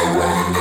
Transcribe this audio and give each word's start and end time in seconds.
Bye. 0.00 0.59